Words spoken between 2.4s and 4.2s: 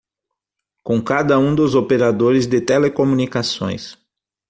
de telecomunicações.